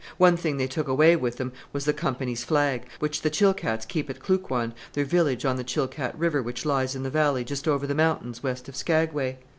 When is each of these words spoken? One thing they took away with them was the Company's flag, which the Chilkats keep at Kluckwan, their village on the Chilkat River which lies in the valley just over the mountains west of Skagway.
One 0.17 0.35
thing 0.35 0.57
they 0.57 0.65
took 0.65 0.87
away 0.87 1.15
with 1.15 1.35
them 1.37 1.53
was 1.71 1.85
the 1.85 1.93
Company's 1.93 2.43
flag, 2.43 2.87
which 2.97 3.21
the 3.21 3.29
Chilkats 3.29 3.85
keep 3.87 4.09
at 4.09 4.19
Kluckwan, 4.19 4.73
their 4.93 5.05
village 5.05 5.45
on 5.45 5.57
the 5.57 5.63
Chilkat 5.63 6.13
River 6.17 6.41
which 6.41 6.65
lies 6.65 6.95
in 6.95 7.03
the 7.03 7.11
valley 7.11 7.43
just 7.43 7.67
over 7.67 7.85
the 7.85 7.93
mountains 7.93 8.41
west 8.41 8.67
of 8.67 8.75
Skagway. 8.75 9.37